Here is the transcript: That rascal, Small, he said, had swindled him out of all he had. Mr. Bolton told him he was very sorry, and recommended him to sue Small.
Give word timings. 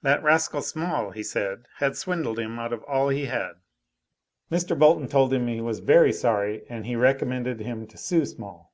That 0.00 0.22
rascal, 0.22 0.62
Small, 0.62 1.10
he 1.10 1.22
said, 1.22 1.66
had 1.80 1.94
swindled 1.94 2.38
him 2.38 2.58
out 2.58 2.72
of 2.72 2.82
all 2.84 3.10
he 3.10 3.26
had. 3.26 3.56
Mr. 4.50 4.74
Bolton 4.78 5.06
told 5.06 5.34
him 5.34 5.48
he 5.48 5.60
was 5.60 5.80
very 5.80 6.14
sorry, 6.14 6.64
and 6.70 6.86
recommended 6.98 7.60
him 7.60 7.86
to 7.88 7.98
sue 7.98 8.24
Small. 8.24 8.72